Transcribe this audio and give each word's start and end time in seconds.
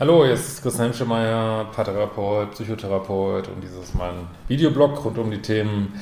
Hallo, 0.00 0.24
hier 0.24 0.32
ist 0.32 0.62
Christian 0.62 0.86
Hemschemeyer, 0.86 1.66
Paartherapeut, 1.76 2.52
Psychotherapeut 2.52 3.48
und 3.48 3.60
dieses 3.62 3.80
ist 3.80 3.94
mein 3.94 4.28
Videoblog 4.48 5.04
rund 5.04 5.18
um 5.18 5.30
die 5.30 5.42
Themen 5.42 6.00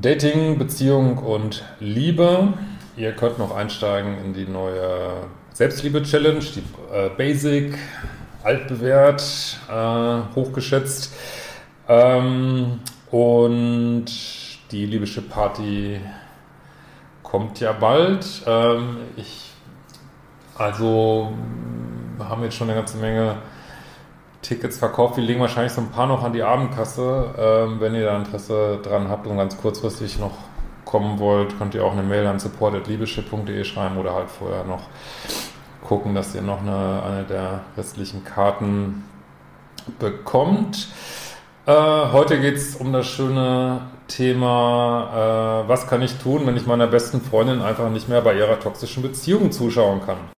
Dating, 0.00 0.58
Beziehung 0.58 1.18
und 1.18 1.62
Liebe. 1.78 2.52
Ihr 2.96 3.12
könnt 3.12 3.38
noch 3.38 3.54
einsteigen 3.54 4.18
in 4.24 4.34
die 4.34 4.48
neue 4.48 5.28
Selbstliebe-Challenge, 5.52 6.40
die 6.40 6.64
äh, 6.92 7.08
Basic, 7.16 7.78
altbewährt, 8.42 9.22
äh, 9.70 10.34
hochgeschätzt. 10.34 11.14
Ähm, 11.88 12.80
und 13.12 14.06
die 14.72 14.84
Liebische 14.84 15.22
Party 15.22 16.00
kommt 17.22 17.60
ja 17.60 17.70
bald. 17.70 18.26
Ähm, 18.48 18.96
ich, 19.16 19.52
also 20.58 21.32
wir 22.16 22.28
haben 22.28 22.42
jetzt 22.42 22.56
schon 22.56 22.68
eine 22.68 22.78
ganze 22.78 22.98
Menge 22.98 23.36
Tickets 24.42 24.78
verkauft. 24.78 25.16
Wir 25.16 25.24
legen 25.24 25.40
wahrscheinlich 25.40 25.72
so 25.72 25.80
ein 25.80 25.90
paar 25.90 26.06
noch 26.06 26.22
an 26.22 26.32
die 26.32 26.42
Abendkasse. 26.42 27.34
Ähm, 27.38 27.80
wenn 27.80 27.94
ihr 27.94 28.04
da 28.04 28.16
Interesse 28.16 28.78
dran 28.82 29.08
habt 29.08 29.26
und 29.26 29.36
ganz 29.36 29.56
kurzfristig 29.56 30.18
noch 30.18 30.32
kommen 30.84 31.18
wollt, 31.18 31.58
könnt 31.58 31.74
ihr 31.74 31.84
auch 31.84 31.92
eine 31.92 32.02
Mail 32.02 32.26
an 32.26 32.38
support.liebeschiff.de 32.38 33.64
schreiben 33.64 33.96
oder 33.96 34.14
halt 34.14 34.30
vorher 34.30 34.64
noch 34.64 34.82
gucken, 35.82 36.14
dass 36.14 36.34
ihr 36.34 36.42
noch 36.42 36.60
eine, 36.60 37.02
eine 37.02 37.24
der 37.24 37.60
restlichen 37.76 38.24
Karten 38.24 39.04
bekommt. 39.98 40.88
Äh, 41.66 41.72
heute 41.72 42.40
geht 42.40 42.56
es 42.56 42.76
um 42.76 42.92
das 42.92 43.06
schöne 43.06 43.80
Thema, 44.06 45.64
äh, 45.64 45.68
was 45.68 45.88
kann 45.88 46.02
ich 46.02 46.16
tun, 46.18 46.46
wenn 46.46 46.56
ich 46.56 46.66
meiner 46.66 46.86
besten 46.86 47.20
Freundin 47.20 47.60
einfach 47.60 47.90
nicht 47.90 48.08
mehr 48.08 48.20
bei 48.20 48.36
ihrer 48.36 48.60
toxischen 48.60 49.02
Beziehung 49.02 49.50
zuschauen 49.50 50.00
kann. 50.04 50.35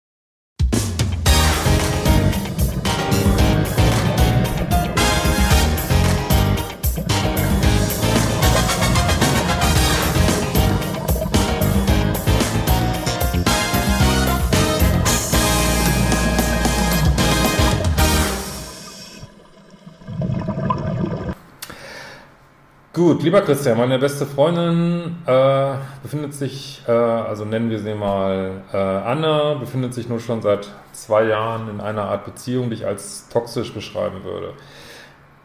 Gut, 22.98 23.22
lieber 23.22 23.42
Christian, 23.42 23.78
meine 23.78 23.96
beste 23.96 24.26
Freundin 24.26 25.18
äh, 25.24 25.74
befindet 26.02 26.34
sich, 26.34 26.82
äh, 26.88 26.90
also 26.90 27.44
nennen 27.44 27.70
wir 27.70 27.78
sie 27.78 27.94
mal 27.94 28.62
äh, 28.72 28.76
Anna, 28.76 29.54
befindet 29.54 29.94
sich 29.94 30.08
nur 30.08 30.18
schon 30.18 30.42
seit 30.42 30.68
zwei 30.90 31.22
Jahren 31.26 31.70
in 31.70 31.80
einer 31.80 32.06
Art 32.06 32.24
Beziehung, 32.24 32.70
die 32.70 32.74
ich 32.74 32.86
als 32.86 33.28
toxisch 33.28 33.72
beschreiben 33.72 34.24
würde. 34.24 34.52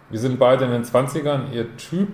Wir 0.10 0.20
sind 0.20 0.40
beide 0.40 0.66
in 0.66 0.72
den 0.72 0.84
20ern, 0.84 1.52
ihr 1.52 1.78
Typ, 1.78 2.10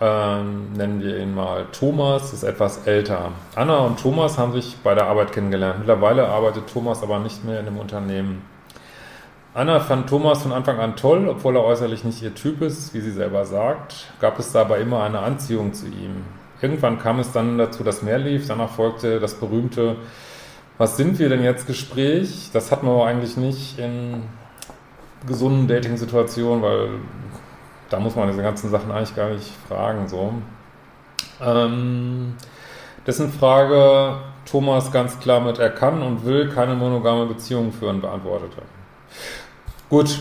ähm, 0.00 0.72
nennen 0.74 1.02
wir 1.02 1.18
ihn 1.18 1.34
mal 1.34 1.66
Thomas, 1.72 2.32
ist 2.32 2.44
etwas 2.44 2.86
älter. 2.86 3.32
Anna 3.56 3.78
und 3.78 3.98
Thomas 3.98 4.38
haben 4.38 4.52
sich 4.52 4.76
bei 4.84 4.94
der 4.94 5.06
Arbeit 5.06 5.32
kennengelernt. 5.32 5.80
Mittlerweile 5.80 6.28
arbeitet 6.28 6.72
Thomas 6.72 7.02
aber 7.02 7.18
nicht 7.18 7.44
mehr 7.44 7.58
in 7.58 7.64
dem 7.64 7.78
Unternehmen. 7.78 8.51
Anna 9.54 9.80
fand 9.80 10.08
Thomas 10.08 10.42
von 10.42 10.52
Anfang 10.52 10.78
an 10.78 10.96
toll, 10.96 11.28
obwohl 11.28 11.56
er 11.56 11.64
äußerlich 11.64 12.04
nicht 12.04 12.22
ihr 12.22 12.34
Typ 12.34 12.62
ist, 12.62 12.94
wie 12.94 13.00
sie 13.00 13.10
selber 13.10 13.44
sagt, 13.44 14.06
gab 14.18 14.38
es 14.38 14.50
dabei 14.50 14.80
immer 14.80 15.02
eine 15.02 15.18
Anziehung 15.18 15.74
zu 15.74 15.86
ihm. 15.86 16.24
Irgendwann 16.62 16.98
kam 16.98 17.18
es 17.18 17.32
dann 17.32 17.58
dazu, 17.58 17.84
dass 17.84 18.00
mehr 18.00 18.18
lief, 18.18 18.46
danach 18.46 18.70
folgte 18.70 19.20
das 19.20 19.34
berühmte 19.34 19.96
Was 20.78 20.96
sind 20.96 21.18
wir 21.18 21.28
denn 21.28 21.42
jetzt 21.42 21.66
Gespräch? 21.66 22.48
Das 22.54 22.72
hat 22.72 22.82
man 22.82 22.94
aber 22.94 23.06
eigentlich 23.06 23.36
nicht 23.36 23.78
in 23.78 24.22
gesunden 25.26 25.68
Dating-Situationen, 25.68 26.62
weil 26.62 26.88
da 27.90 28.00
muss 28.00 28.16
man 28.16 28.28
diese 28.28 28.42
ganzen 28.42 28.70
Sachen 28.70 28.90
eigentlich 28.90 29.14
gar 29.14 29.28
nicht 29.28 29.52
fragen. 29.68 30.08
So. 30.08 30.32
Ähm, 31.44 32.36
dessen 33.06 33.30
Frage 33.30 34.16
Thomas 34.50 34.90
ganz 34.90 35.20
klar 35.20 35.40
mit 35.40 35.58
er 35.58 35.70
kann 35.70 36.02
und 36.02 36.24
will 36.24 36.48
keine 36.48 36.74
monogame 36.74 37.26
Beziehung 37.26 37.70
führen 37.70 38.00
beantwortete. 38.00 38.62
Gut, 39.92 40.20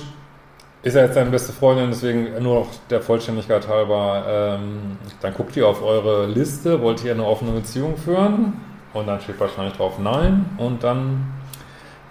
ist 0.83 0.97
ja 0.97 1.03
jetzt 1.03 1.15
deine 1.15 1.29
beste 1.29 1.53
Freundin, 1.53 1.91
deswegen 1.91 2.43
nur 2.43 2.55
noch 2.55 2.67
der 2.89 2.99
Vollständigkeit 2.99 3.69
halber. 3.69 4.25
Ähm, 4.27 4.97
dann 5.21 5.33
guckt 5.33 5.55
ihr 5.55 5.65
auf 5.65 5.81
eure 5.81 6.25
Liste, 6.25 6.81
wollt 6.81 7.01
ihr 7.05 7.13
eine 7.13 7.23
offene 7.25 7.53
Beziehung 7.53 7.95
führen? 7.95 8.51
Und 8.93 9.07
dann 9.07 9.21
steht 9.21 9.39
wahrscheinlich 9.39 9.73
drauf 9.77 9.97
Nein. 9.97 10.45
Und 10.57 10.83
dann 10.83 11.23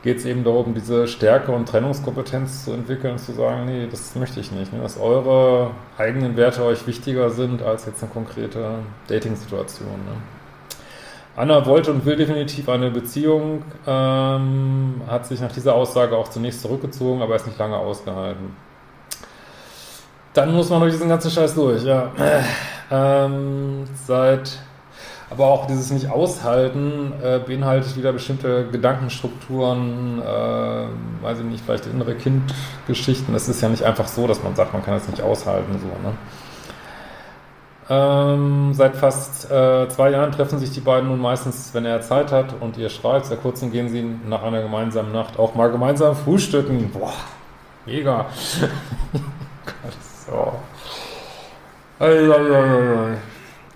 geht 0.03 0.17
es 0.17 0.25
eben 0.25 0.43
darum, 0.43 0.73
diese 0.73 1.07
Stärke 1.07 1.53
und 1.53 1.69
Trennungskompetenz 1.69 2.65
zu 2.65 2.73
entwickeln 2.73 3.13
und 3.13 3.19
zu 3.19 3.33
sagen, 3.33 3.67
nee, 3.67 3.87
das 3.91 4.15
möchte 4.15 4.41
ich 4.41 4.51
nicht. 4.53 4.73
Ne? 4.73 4.81
Dass 4.81 4.99
eure 4.99 5.73
eigenen 5.99 6.39
Werte 6.39 6.65
euch 6.65 6.87
wichtiger 6.87 7.29
sind 7.29 7.61
als 7.61 7.85
jetzt 7.85 8.03
eine 8.03 8.11
konkrete 8.11 8.77
Dating-Situation. 9.07 9.87
Ne? 9.91 10.40
Anna 11.41 11.65
wollte 11.65 11.91
und 11.91 12.05
will 12.05 12.17
definitiv 12.17 12.69
eine 12.69 12.91
Beziehung, 12.91 13.63
ähm, 13.87 15.01
hat 15.09 15.25
sich 15.25 15.41
nach 15.41 15.51
dieser 15.51 15.75
Aussage 15.75 16.15
auch 16.15 16.29
zunächst 16.29 16.61
zurückgezogen, 16.61 17.23
aber 17.23 17.35
ist 17.35 17.47
nicht 17.47 17.59
lange 17.59 17.77
ausgehalten. 17.77 18.55
Dann 20.35 20.55
muss 20.55 20.69
man 20.69 20.81
durch 20.81 20.93
diesen 20.93 21.09
ganzen 21.09 21.31
Scheiß 21.31 21.55
durch, 21.55 21.83
ja. 21.83 22.11
Ähm, 22.91 23.85
seit, 24.07 24.59
aber 25.31 25.47
auch 25.47 25.67
dieses 25.67 25.91
Nicht-Aushalten 25.91 27.15
äh, 27.23 27.39
beinhaltet 27.39 27.97
wieder 27.97 28.13
bestimmte 28.13 28.67
Gedankenstrukturen, 28.67 30.21
äh, 30.21 31.25
weiß 31.25 31.39
ich 31.39 31.45
nicht, 31.45 31.65
vielleicht 31.65 31.87
innere 31.87 32.17
Kindgeschichten. 32.17 33.35
Es 33.35 33.49
ist 33.49 33.63
ja 33.63 33.71
nicht 33.71 33.85
einfach 33.85 34.09
so, 34.09 34.27
dass 34.27 34.43
man 34.43 34.55
sagt, 34.55 34.75
man 34.75 34.85
kann 34.85 34.95
es 34.95 35.09
nicht 35.09 35.23
aushalten, 35.23 35.73
so, 35.81 35.87
ne? 35.87 36.15
Ähm, 37.93 38.73
seit 38.73 38.95
fast 38.95 39.51
äh, 39.51 39.89
zwei 39.89 40.11
Jahren 40.11 40.31
treffen 40.31 40.61
sich 40.61 40.71
die 40.71 40.81
beiden 40.81 41.09
nun 41.09 41.21
meistens, 41.21 41.75
wenn 41.75 41.85
er 41.85 42.01
Zeit 42.01 42.31
hat 42.31 42.55
und 42.61 42.79
ihr 42.79 42.89
schreibt. 42.89 43.27
Sehr 43.27 43.37
kurzem 43.37 43.73
gehen 43.73 43.89
sie 43.89 44.05
nach 44.29 44.45
einer 44.45 44.63
gemeinsamen 44.63 45.11
Nacht 45.11 45.41
auch 45.41 45.57
mal 45.57 45.73
gemeinsam 45.73 46.15
frühstücken. 46.15 46.93
Boah, 46.93 47.13
mega. 47.87 48.27
so. 50.27 50.53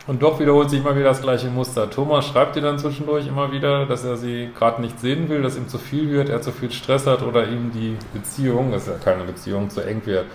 Und 0.07 0.23
doch 0.23 0.39
wiederholt 0.39 0.71
sich 0.71 0.79
immer 0.79 0.95
wieder 0.95 1.07
das 1.07 1.21
gleiche 1.21 1.49
Muster. 1.49 1.91
Thomas 1.91 2.29
schreibt 2.29 2.55
ihr 2.55 2.63
dann 2.63 2.79
zwischendurch 2.79 3.27
immer 3.27 3.51
wieder, 3.51 3.85
dass 3.87 4.05
er 4.05 4.17
sie 4.17 4.51
gerade 4.57 4.81
nicht 4.81 5.01
sehen 5.01 5.29
will, 5.29 5.43
dass 5.43 5.57
ihm 5.57 5.67
zu 5.67 5.79
viel 5.79 6.09
wird, 6.11 6.29
er 6.29 6.41
zu 6.41 6.53
viel 6.53 6.71
Stress 6.71 7.09
hat 7.09 7.23
oder 7.23 7.49
ihm 7.49 7.73
die 7.73 7.97
Beziehung, 8.13 8.71
das 8.71 8.83
ist 8.83 8.89
ja 8.89 8.99
keine 9.03 9.25
Beziehung, 9.25 9.71
zu 9.71 9.81
eng 9.81 10.03
wird. 10.05 10.27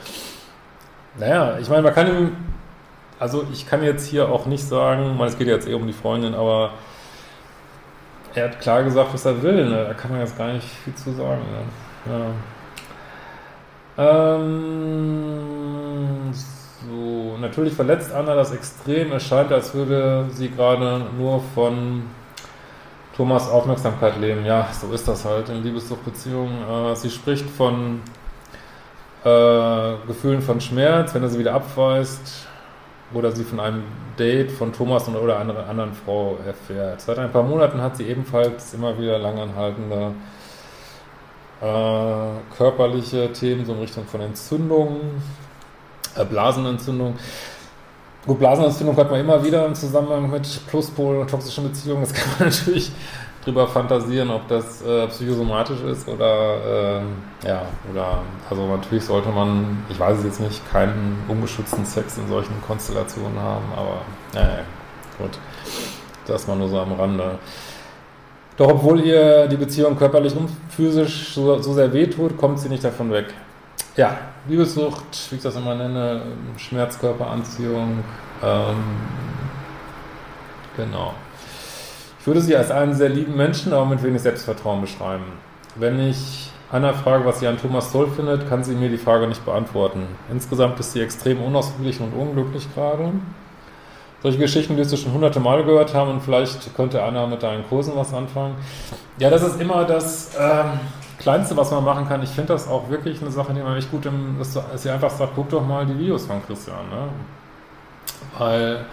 Naja, 1.18 1.58
ich 1.60 1.70
meine, 1.70 1.84
man 1.84 1.94
kann 1.94 2.08
ihm 2.08 2.32
also 3.20 3.46
ich 3.52 3.68
kann 3.68 3.84
jetzt 3.84 4.08
hier 4.08 4.30
auch 4.30 4.46
nicht 4.46 4.64
sagen, 4.64 5.16
weil 5.18 5.28
es 5.28 5.38
geht 5.38 5.48
jetzt 5.48 5.68
eher 5.68 5.76
um 5.76 5.86
die 5.86 5.94
Freundin, 5.94 6.34
aber 6.34 6.72
er 8.34 8.46
hat 8.46 8.62
klar 8.62 8.84
gesagt, 8.84 9.14
was 9.14 9.26
er 9.26 9.42
will. 9.42 9.70
Ne? 9.70 9.86
Da 9.86 9.94
kann 9.94 10.12
man 10.12 10.22
jetzt 10.22 10.38
gar 10.38 10.54
nicht 10.54 10.68
viel 10.84 10.96
zu 10.96 11.12
sagen. 11.12 11.42
Ne? 11.52 11.64
Ja. 12.14 12.32
Ähm, 14.38 16.32
so, 16.32 17.38
natürlich 17.42 17.74
verletzt 17.74 18.14
Anna 18.14 18.36
das 18.36 18.54
extrem. 18.54 19.12
Es 19.12 19.28
scheint, 19.28 19.52
als 19.52 19.74
würde 19.74 20.28
sie 20.32 20.50
gerade 20.50 21.02
nur 21.18 21.44
von 21.54 22.04
Thomas 23.18 23.50
Aufmerksamkeit 23.50 24.18
leben. 24.18 24.46
Ja, 24.46 24.70
so 24.72 24.94
ist 24.94 25.06
das 25.08 25.26
halt 25.26 25.50
in 25.50 25.62
Liebessuchtbeziehungen. 25.64 26.64
Äh, 26.64 26.96
sie 26.96 27.10
spricht 27.10 27.50
von 27.50 28.00
äh, 29.26 29.96
Gefühlen 30.08 30.42
von 30.42 30.62
Schmerz, 30.62 31.14
wenn 31.14 31.24
er 31.24 31.30
sie 31.30 31.40
wieder 31.40 31.54
abweist 31.54 32.48
oder 33.14 33.32
sie 33.32 33.44
von 33.44 33.60
einem 33.60 33.84
Date 34.18 34.52
von 34.52 34.72
Thomas 34.72 35.08
oder 35.08 35.40
einer 35.40 35.68
anderen 35.68 35.94
Frau 35.94 36.38
erfährt. 36.46 37.02
Seit 37.02 37.18
ein 37.18 37.32
paar 37.32 37.44
Monaten 37.44 37.82
hat 37.82 37.98
sie 37.98 38.04
ebenfalls 38.04 38.74
immer 38.74 38.98
wieder 39.00 39.18
langanhaltende 39.18 40.14
äh, 41.62 42.56
körperliche 42.56 43.32
Themen, 43.34 43.66
so 43.66 43.74
in 43.74 43.80
Richtung 43.80 44.06
von 44.06 44.22
Entzündungen, 44.22 45.22
äh, 46.16 46.26
Blasenentzündung. 46.26 47.18
Gut, 48.26 48.40
Blasenentzündung 48.40 48.96
hat 48.98 49.10
man 49.10 49.20
immer 49.22 49.44
wieder 49.44 49.66
im 49.66 49.74
Zusammenhang 49.74 50.30
mit 50.30 50.68
Pluspol 50.68 51.18
und 51.18 51.30
toxischen 51.30 51.64
Beziehungen. 51.64 52.02
Das 52.02 52.14
kann 52.14 52.30
man 52.38 52.50
natürlich 52.50 52.92
drüber 53.44 53.68
fantasieren, 53.68 54.30
ob 54.30 54.48
das 54.48 54.82
äh, 54.82 55.08
psychosomatisch 55.08 55.82
ist 55.82 56.08
oder 56.08 57.02
äh, 57.02 57.48
ja, 57.48 57.62
oder 57.92 58.20
also 58.50 58.68
natürlich 58.68 59.06
sollte 59.06 59.30
man, 59.30 59.84
ich 59.90 60.00
weiß 60.00 60.20
es 60.20 60.26
jetzt 60.26 60.40
nicht, 60.42 60.72
keinen 60.72 61.24
ungeschützten 61.28 61.86
Sex 61.86 62.18
in 62.18 62.28
solchen 62.28 62.62
Konstellationen 62.66 63.40
haben, 63.40 63.66
aber 63.76 64.02
naja, 64.34 64.60
gut. 65.18 65.32
Das 66.28 66.48
mal 66.48 66.58
nur 66.58 66.70
so 66.70 66.80
am 66.80 66.94
Rande. 66.94 67.40
Doch 68.56 68.68
obwohl 68.70 69.00
ihr 69.00 69.48
die 69.48 69.56
Beziehung 69.56 69.98
körperlich 69.98 70.36
und 70.36 70.50
physisch 70.70 71.34
so, 71.34 71.60
so 71.60 71.74
sehr 71.74 71.92
wehtut, 71.94 72.38
kommt 72.38 72.60
sie 72.60 72.70
nicht 72.70 72.84
davon 72.84 73.10
weg. 73.12 73.34
Ja, 73.96 74.18
Liebessucht, 74.48 75.32
wie 75.32 75.36
ich 75.38 75.42
das 75.42 75.56
immer 75.56 75.76
nenne, 75.76 76.22
Schmerzkörperanziehung, 76.58 78.04
ähm, 78.44 78.84
genau. 80.76 81.14
Würde 82.30 82.42
sie 82.42 82.56
als 82.56 82.70
einen 82.70 82.94
sehr 82.94 83.10
lieben 83.10 83.36
Menschen, 83.36 83.74
aber 83.74 83.88
mit 83.88 84.04
wenig 84.04 84.22
Selbstvertrauen 84.22 84.82
beschreiben. 84.82 85.24
Wenn 85.74 86.00
ich 86.00 86.52
einer 86.72 86.94
Frage, 86.94 87.26
was 87.26 87.40
sie 87.40 87.48
an 87.48 87.58
Thomas 87.58 87.92
toll 87.92 88.08
findet, 88.16 88.48
kann 88.48 88.64
sie 88.64 88.76
mir 88.76 88.88
die 88.88 89.00
Frage 89.00 89.26
nicht 89.26 89.44
beantworten. 89.46 90.04
Insgesamt 90.32 90.80
ist 90.80 90.94
sie 90.94 91.02
extrem 91.02 91.42
unausgeglichen 91.42 92.06
und 92.06 92.14
unglücklich 92.14 92.72
gerade. 92.76 93.14
Solche 94.22 94.38
Geschichten, 94.38 94.78
die 94.78 94.84
du 94.84 94.96
schon 94.96 95.12
hunderte 95.12 95.40
Mal 95.40 95.64
gehört 95.64 95.96
haben 95.96 96.12
und 96.12 96.22
vielleicht 96.22 96.76
könnte 96.76 97.02
einer 97.02 97.26
mit 97.26 97.42
deinen 97.42 97.68
Kursen 97.68 97.94
was 97.96 98.14
anfangen. 98.14 98.54
Ja, 99.18 99.32
das 99.32 99.42
ist 99.42 99.60
immer 99.60 99.86
das 99.86 100.38
ähm, 100.40 100.80
Kleinste, 101.18 101.58
was 101.58 101.72
man 101.72 101.84
machen 101.84 102.08
kann. 102.08 102.22
Ich 102.22 102.30
finde 102.30 102.54
das 102.54 102.68
auch 102.68 102.92
wirklich 102.92 103.24
eine 103.24 103.32
Sache, 103.32 103.56
die 103.56 103.62
man 103.64 103.76
echt 103.76 103.90
gut 103.90 104.06
im, 104.06 104.38
dass, 104.38 104.56
sie 104.76 104.92
einfach 104.92 105.10
sagt, 105.10 105.32
guck 105.36 105.50
doch 105.50 105.66
mal 105.66 105.84
die 105.84 105.98
Videos 105.98 106.28
von 106.28 106.46
Christian. 106.46 106.90
Ne? 106.92 107.10
Weil 108.38 108.86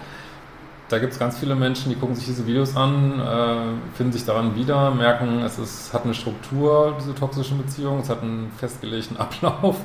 da 0.89 0.99
gibt 0.99 1.13
es 1.13 1.19
ganz 1.19 1.39
viele 1.39 1.55
Menschen, 1.55 1.91
die 1.91 1.97
gucken 1.97 2.15
sich 2.15 2.27
diese 2.27 2.47
Videos 2.47 2.77
an, 2.77 3.21
äh, 3.21 3.97
finden 3.97 4.13
sich 4.13 4.25
daran 4.25 4.55
wieder, 4.55 4.91
merken, 4.93 5.41
es 5.43 5.59
ist, 5.59 5.93
hat 5.93 6.05
eine 6.05 6.15
Struktur, 6.15 6.97
diese 7.01 7.15
toxischen 7.15 7.59
Beziehungen, 7.59 8.01
es 8.01 8.11
hat 8.11 8.23
einen 8.23 8.53
festgelegten 8.57 9.17
Ablauf, 9.19 9.77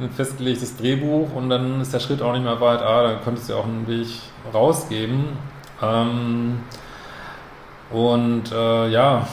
ein 0.00 0.10
festgelegtes 0.10 0.76
Drehbuch 0.76 1.34
und 1.34 1.50
dann 1.50 1.80
ist 1.80 1.92
der 1.92 2.00
Schritt 2.00 2.22
auch 2.22 2.32
nicht 2.32 2.44
mehr 2.44 2.60
weit, 2.60 2.80
ah, 2.82 3.02
dann 3.02 3.22
könntest 3.22 3.48
du 3.48 3.54
ja 3.54 3.58
auch 3.58 3.64
einen 3.64 3.86
Weg 3.88 4.06
rausgeben. 4.54 5.36
Ähm, 5.82 6.60
und 7.90 8.52
äh, 8.52 8.88
ja, 8.88 9.26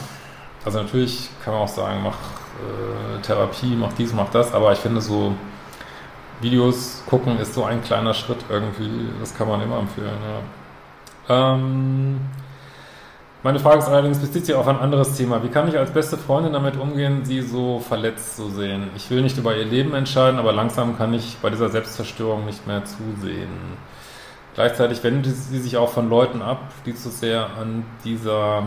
also 0.64 0.82
natürlich 0.82 1.30
kann 1.44 1.54
man 1.54 1.62
auch 1.62 1.68
sagen, 1.68 2.00
mach 2.02 2.16
äh, 2.16 3.20
Therapie, 3.22 3.76
mach 3.76 3.92
dies, 3.92 4.12
mach 4.12 4.30
das, 4.30 4.52
aber 4.52 4.72
ich 4.72 4.78
finde 4.78 5.00
so 5.00 5.34
Videos 6.40 7.02
gucken 7.06 7.38
ist 7.38 7.54
so 7.54 7.64
ein 7.64 7.82
kleiner 7.82 8.12
Schritt 8.12 8.44
irgendwie, 8.48 9.08
das 9.20 9.34
kann 9.36 9.48
man 9.48 9.60
immer 9.62 9.78
empfehlen, 9.78 10.18
ja. 10.22 10.65
Ähm, 11.28 12.20
meine 13.42 13.60
Frage 13.60 13.78
ist 13.78 13.88
allerdings, 13.88 14.18
bezieht 14.18 14.46
sich 14.46 14.54
auf 14.54 14.66
ein 14.66 14.78
anderes 14.78 15.16
Thema. 15.16 15.42
Wie 15.42 15.48
kann 15.48 15.68
ich 15.68 15.78
als 15.78 15.92
beste 15.92 16.16
Freundin 16.16 16.52
damit 16.52 16.76
umgehen, 16.76 17.24
sie 17.24 17.42
so 17.42 17.78
verletzt 17.78 18.36
zu 18.36 18.48
sehen? 18.48 18.90
Ich 18.96 19.08
will 19.10 19.22
nicht 19.22 19.38
über 19.38 19.56
ihr 19.56 19.64
Leben 19.64 19.94
entscheiden, 19.94 20.40
aber 20.40 20.52
langsam 20.52 20.98
kann 20.98 21.14
ich 21.14 21.36
bei 21.42 21.50
dieser 21.50 21.68
Selbstzerstörung 21.68 22.44
nicht 22.44 22.66
mehr 22.66 22.84
zusehen. 22.84 23.76
Gleichzeitig 24.54 25.04
wendet 25.04 25.36
sie 25.36 25.60
sich 25.60 25.76
auch 25.76 25.90
von 25.90 26.08
Leuten 26.08 26.42
ab, 26.42 26.58
die 26.86 26.94
zu 26.94 27.10
sehr 27.10 27.50
an 27.60 27.84
dieser 28.04 28.64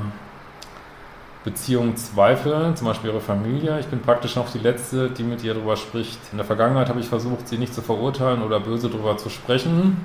Beziehung 1.44 1.96
zweifeln, 1.96 2.76
zum 2.76 2.88
Beispiel 2.88 3.10
ihre 3.10 3.22
Familie. 3.22 3.80
Ich 3.80 3.88
bin 3.88 4.02
praktisch 4.02 4.36
noch 4.36 4.52
die 4.52 4.60
Letzte, 4.60 5.10
die 5.10 5.24
mit 5.24 5.44
ihr 5.44 5.56
darüber 5.56 5.78
spricht. 5.78 6.20
In 6.32 6.38
der 6.38 6.46
Vergangenheit 6.46 6.90
habe 6.90 7.00
ich 7.00 7.08
versucht, 7.08 7.48
sie 7.48 7.58
nicht 7.58 7.74
zu 7.74 7.82
verurteilen 7.82 8.44
oder 8.44 8.60
böse 8.60 8.90
darüber 8.90 9.18
zu 9.18 9.30
sprechen 9.30 9.98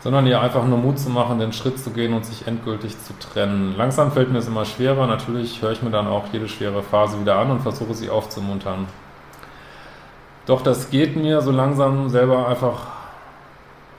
sondern 0.00 0.26
ihr 0.26 0.40
einfach 0.40 0.64
nur 0.64 0.78
Mut 0.78 0.98
zu 0.98 1.10
machen, 1.10 1.38
den 1.38 1.52
Schritt 1.52 1.78
zu 1.78 1.90
gehen 1.90 2.14
und 2.14 2.24
sich 2.24 2.46
endgültig 2.46 2.96
zu 3.02 3.12
trennen. 3.18 3.74
Langsam 3.76 4.12
fällt 4.12 4.30
mir 4.30 4.38
es 4.38 4.46
immer 4.46 4.64
schwerer. 4.64 5.06
Natürlich 5.06 5.60
höre 5.60 5.72
ich 5.72 5.82
mir 5.82 5.90
dann 5.90 6.06
auch 6.06 6.24
jede 6.32 6.48
schwere 6.48 6.82
Phase 6.82 7.20
wieder 7.20 7.36
an 7.36 7.50
und 7.50 7.60
versuche 7.60 7.94
sie 7.94 8.08
aufzumuntern. 8.08 8.86
Doch 10.46 10.62
das 10.62 10.90
geht 10.90 11.16
mir 11.16 11.42
so 11.42 11.50
langsam 11.50 12.08
selber 12.08 12.48
einfach, 12.48 12.86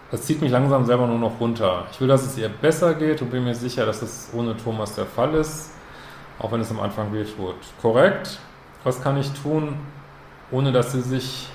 das 0.10 0.24
zieht 0.24 0.42
mich 0.42 0.52
langsam 0.52 0.86
selber 0.86 1.06
nur 1.06 1.20
noch 1.20 1.40
runter. 1.40 1.86
Ich 1.92 2.02
will, 2.02 2.08
dass 2.08 2.26
es 2.26 2.38
ihr 2.38 2.50
besser 2.50 2.96
geht 2.96 3.22
und 3.22 3.30
bin 3.30 3.44
mir 3.44 3.54
sicher, 3.54 3.86
dass 3.86 4.02
es 4.02 4.30
ohne 4.34 4.58
Thomas 4.58 4.96
der 4.96 5.06
Fall 5.06 5.36
ist, 5.36 5.72
auch 6.40 6.52
wenn 6.52 6.62
es 6.62 6.72
am 6.72 6.80
Anfang 6.80 7.14
wehtut. 7.14 7.56
Korrekt? 7.82 8.40
Was 8.84 9.04
kann 9.04 9.18
ich 9.18 9.30
tun, 9.44 9.76
ohne 10.50 10.72
dass 10.72 10.94
sie 10.94 11.02
sich 11.02 11.50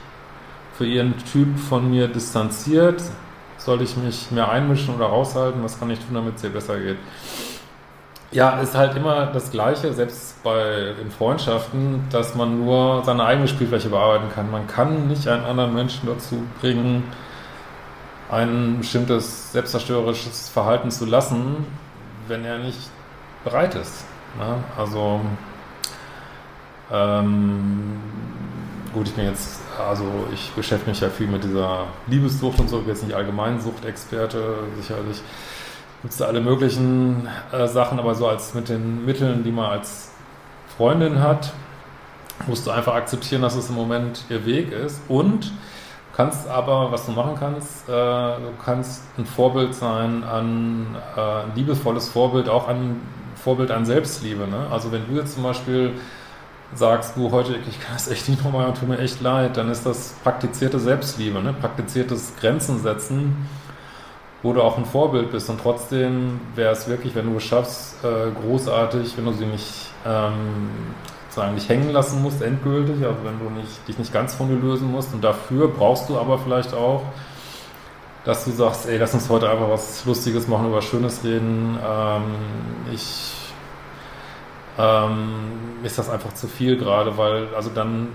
für 0.74 0.86
ihren 0.86 1.16
Typ 1.32 1.58
von 1.58 1.90
mir 1.90 2.06
distanziert? 2.06 3.02
Soll 3.64 3.80
ich 3.80 3.96
mich 3.96 4.30
mehr 4.30 4.50
einmischen 4.50 4.94
oder 4.94 5.06
raushalten? 5.06 5.64
Was 5.64 5.80
kann 5.80 5.90
ich 5.90 5.98
tun, 5.98 6.14
damit 6.14 6.36
es 6.36 6.42
dir 6.42 6.50
besser 6.50 6.78
geht? 6.78 6.98
Ja, 8.30 8.60
ist 8.60 8.74
halt 8.74 8.94
immer 8.94 9.26
das 9.26 9.50
Gleiche, 9.50 9.92
selbst 9.94 10.42
bei 10.42 10.92
in 11.00 11.10
Freundschaften, 11.10 12.04
dass 12.10 12.34
man 12.34 12.62
nur 12.62 13.02
seine 13.04 13.24
eigene 13.24 13.48
Spielfläche 13.48 13.88
bearbeiten 13.88 14.28
kann. 14.34 14.50
Man 14.50 14.66
kann 14.66 15.08
nicht 15.08 15.28
einen 15.28 15.44
anderen 15.44 15.72
Menschen 15.72 16.06
dazu 16.06 16.42
bringen, 16.60 17.04
ein 18.30 18.78
bestimmtes 18.80 19.52
selbstzerstörerisches 19.52 20.50
Verhalten 20.50 20.90
zu 20.90 21.06
lassen, 21.06 21.64
wenn 22.28 22.44
er 22.44 22.58
nicht 22.58 22.90
bereit 23.44 23.76
ist. 23.76 24.04
Ne? 24.38 24.56
Also 24.76 25.20
ähm, 26.92 28.00
gut, 28.92 29.08
ich 29.08 29.14
bin 29.14 29.24
jetzt, 29.24 29.60
also 29.78 30.04
ich 30.32 30.50
beschäftige 30.52 30.90
mich 30.90 31.00
ja 31.00 31.10
viel 31.10 31.26
mit 31.26 31.44
dieser 31.44 31.86
Liebessucht 32.06 32.58
und 32.60 32.68
so, 32.68 32.78
ich 32.78 32.84
bin 32.84 32.94
jetzt 32.94 33.04
nicht 33.04 33.14
allgemein 33.14 33.60
Suchtexperte, 33.60 34.58
sicherlich 34.76 35.22
gibt 36.02 36.12
es 36.12 36.18
da 36.18 36.26
alle 36.26 36.40
möglichen 36.40 37.28
äh, 37.52 37.66
Sachen, 37.66 37.98
aber 37.98 38.14
so 38.14 38.28
als 38.28 38.54
mit 38.54 38.68
den 38.68 39.04
Mitteln, 39.04 39.42
die 39.42 39.50
man 39.50 39.70
als 39.70 40.10
Freundin 40.76 41.20
hat, 41.20 41.52
musst 42.46 42.66
du 42.66 42.70
einfach 42.70 42.94
akzeptieren, 42.94 43.42
dass 43.42 43.54
es 43.54 43.68
im 43.68 43.74
Moment 43.74 44.24
ihr 44.28 44.44
Weg 44.44 44.72
ist 44.72 45.00
und 45.08 45.52
kannst 46.14 46.48
aber, 46.48 46.92
was 46.92 47.06
du 47.06 47.12
machen 47.12 47.36
kannst, 47.38 47.88
äh, 47.88 47.92
du 47.92 48.52
kannst 48.62 49.02
ein 49.18 49.26
Vorbild 49.26 49.74
sein 49.74 50.24
an, 50.24 50.96
äh, 51.16 51.20
ein 51.20 51.52
liebevolles 51.54 52.08
Vorbild, 52.08 52.48
auch 52.48 52.68
ein 52.68 53.00
Vorbild 53.36 53.70
an 53.70 53.84
Selbstliebe. 53.84 54.46
Ne? 54.46 54.66
Also 54.70 54.92
wenn 54.92 55.06
du 55.08 55.16
jetzt 55.16 55.34
zum 55.34 55.42
Beispiel 55.42 55.92
sagst 56.74 57.16
du 57.16 57.30
heute, 57.30 57.56
ich 57.68 57.80
kann 57.80 57.94
das 57.94 58.08
echt 58.08 58.28
nicht 58.28 58.44
nochmal 58.44 58.66
und 58.66 58.78
tut 58.78 58.88
mir 58.88 58.98
echt 58.98 59.20
leid, 59.20 59.56
dann 59.56 59.70
ist 59.70 59.86
das 59.86 60.14
praktizierte 60.22 60.78
Selbstliebe, 60.78 61.40
ne? 61.42 61.52
praktiziertes 61.52 62.34
Grenzen 62.40 62.80
setzen, 62.80 63.46
wo 64.42 64.52
du 64.52 64.62
auch 64.62 64.76
ein 64.76 64.84
Vorbild 64.84 65.30
bist. 65.30 65.48
Und 65.50 65.60
trotzdem 65.60 66.40
wäre 66.54 66.72
es 66.72 66.88
wirklich, 66.88 67.14
wenn 67.14 67.30
du 67.30 67.36
es 67.36 67.44
schaffst, 67.44 68.04
äh, 68.04 68.30
großartig, 68.30 69.16
wenn 69.16 69.24
du 69.24 69.32
sie 69.32 69.46
nicht 69.46 69.90
ähm, 70.06 70.70
sozusagen 71.28 71.54
nicht 71.54 71.68
hängen 71.68 71.90
lassen 71.90 72.22
musst, 72.22 72.42
endgültig, 72.42 73.04
also 73.04 73.18
wenn 73.24 73.38
du 73.38 73.50
nicht, 73.60 73.88
dich 73.88 73.98
nicht 73.98 74.12
ganz 74.12 74.34
von 74.34 74.48
dir 74.48 74.56
lösen 74.56 74.90
musst. 74.90 75.12
Und 75.12 75.22
dafür 75.22 75.68
brauchst 75.68 76.08
du 76.08 76.18
aber 76.18 76.38
vielleicht 76.38 76.74
auch, 76.74 77.02
dass 78.24 78.44
du 78.44 78.52
sagst, 78.52 78.88
ey, 78.88 78.98
lass 78.98 79.14
uns 79.14 79.28
heute 79.28 79.50
einfach 79.50 79.68
was 79.68 80.04
Lustiges 80.04 80.48
machen, 80.48 80.68
über 80.68 80.80
Schönes 80.80 81.24
reden. 81.24 81.78
Ähm, 81.84 82.22
ich 82.92 83.32
ähm, 84.78 85.50
ist 85.82 85.98
das 85.98 86.10
einfach 86.10 86.32
zu 86.34 86.48
viel 86.48 86.76
gerade, 86.76 87.16
weil, 87.16 87.48
also 87.54 87.70
dann 87.70 88.08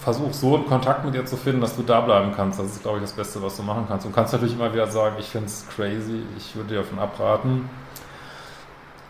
versuch 0.00 0.32
so 0.32 0.54
einen 0.54 0.66
Kontakt 0.66 1.04
mit 1.04 1.14
ihr 1.14 1.26
zu 1.26 1.36
finden, 1.36 1.60
dass 1.60 1.76
du 1.76 1.82
da 1.82 2.00
bleiben 2.00 2.32
kannst. 2.34 2.58
Das 2.58 2.66
ist, 2.66 2.82
glaube 2.82 2.98
ich, 2.98 3.02
das 3.02 3.12
Beste, 3.12 3.42
was 3.42 3.56
du 3.56 3.62
machen 3.62 3.84
kannst. 3.88 4.06
Du 4.06 4.10
kannst 4.10 4.32
natürlich 4.32 4.54
immer 4.54 4.72
wieder 4.72 4.86
sagen, 4.86 5.16
ich 5.18 5.26
finde 5.26 5.46
es 5.46 5.66
crazy, 5.74 6.22
ich 6.36 6.54
würde 6.54 6.70
dir 6.70 6.76
davon 6.76 6.98
abraten. 6.98 7.68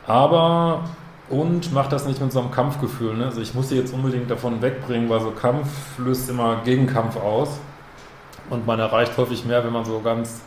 Aber, 0.07 0.85
und 1.29 1.73
mach 1.73 1.89
das 1.89 2.07
nicht 2.07 2.21
mit 2.21 2.33
so 2.33 2.41
einem 2.41 2.51
Kampfgefühl. 2.51 3.15
Ne? 3.15 3.27
Also 3.27 3.41
ich 3.41 3.55
muss 3.55 3.69
sie 3.69 3.77
jetzt 3.77 3.93
unbedingt 3.93 4.31
davon 4.31 4.63
wegbringen, 4.63 5.11
weil 5.11 5.21
so 5.21 5.31
Kampf 5.31 5.69
löst 5.99 6.31
immer 6.31 6.63
Gegenkampf 6.65 7.17
aus. 7.17 7.61
Und 8.49 8.67
man 8.67 8.81
erreicht 8.81 9.17
häufig 9.19 9.45
mehr, 9.45 9.63
wenn 9.65 9.73
man 9.73 9.85
so 9.85 10.01
ganz 10.01 10.41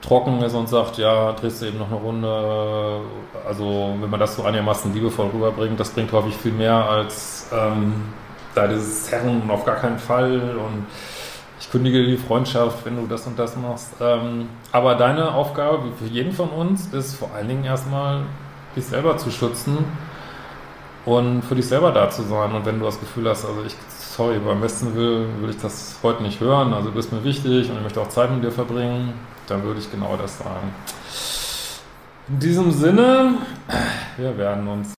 trocken 0.00 0.40
ist 0.42 0.54
und 0.54 0.68
sagt, 0.68 0.98
ja, 0.98 1.32
drehst 1.32 1.60
du 1.60 1.66
eben 1.66 1.78
noch 1.78 1.88
eine 1.88 1.96
Runde. 1.96 3.00
Also 3.46 3.94
wenn 4.00 4.10
man 4.10 4.20
das 4.20 4.36
so 4.36 4.42
einigermaßen 4.42 4.92
liebevoll 4.92 5.28
rüberbringt, 5.32 5.78
das 5.78 5.90
bringt 5.90 6.12
häufig 6.12 6.36
viel 6.36 6.52
mehr 6.52 6.74
als 6.74 7.48
ähm, 7.52 7.94
da 8.54 8.66
dieses 8.66 9.10
Herren 9.12 9.42
und 9.42 9.50
auf 9.50 9.64
gar 9.64 9.76
keinen 9.76 9.98
Fall 9.98 10.56
und 10.56 10.86
ich 11.60 11.70
kündige 11.70 12.04
die 12.04 12.16
Freundschaft, 12.16 12.84
wenn 12.84 12.96
du 12.96 13.06
das 13.06 13.26
und 13.26 13.38
das 13.38 13.56
machst. 13.56 13.94
Ähm, 14.00 14.48
aber 14.72 14.94
deine 14.94 15.32
Aufgabe, 15.32 15.84
wie 15.84 16.04
für 16.04 16.12
jeden 16.12 16.32
von 16.32 16.50
uns, 16.50 16.86
ist 16.92 17.14
vor 17.14 17.30
allen 17.34 17.48
Dingen 17.48 17.64
erstmal, 17.64 18.22
dich 18.74 18.84
selber 18.84 19.16
zu 19.16 19.30
schützen 19.30 19.78
und 21.06 21.42
für 21.42 21.54
dich 21.54 21.66
selber 21.66 21.92
da 21.92 22.10
zu 22.10 22.22
sein. 22.22 22.52
Und 22.52 22.66
wenn 22.66 22.78
du 22.78 22.84
das 22.84 23.00
Gefühl 23.00 23.28
hast, 23.28 23.46
also 23.46 23.62
ich, 23.64 23.74
sorry, 23.88 24.38
beim 24.38 24.60
besten 24.60 24.94
will, 24.94 25.26
will 25.40 25.50
ich 25.50 25.58
das 25.60 25.96
heute 26.02 26.22
nicht 26.22 26.40
hören, 26.40 26.74
also 26.74 26.90
du 26.90 26.94
bist 26.94 27.12
mir 27.12 27.24
wichtig 27.24 27.70
und 27.70 27.76
ich 27.76 27.82
möchte 27.82 28.00
auch 28.00 28.08
Zeit 28.08 28.30
mit 28.30 28.44
dir 28.44 28.52
verbringen, 28.52 29.14
dann 29.46 29.62
würde 29.62 29.80
ich 29.80 29.90
genau 29.90 30.16
das 30.20 30.38
sagen. 30.38 30.74
In 32.28 32.40
diesem 32.40 32.72
Sinne, 32.72 33.34
wir 34.16 34.36
werden 34.36 34.66
uns 34.66 34.94